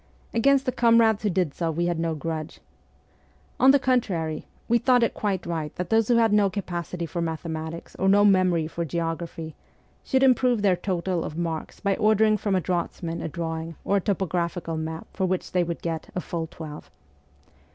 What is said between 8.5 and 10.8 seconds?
for geo graphy, should improve their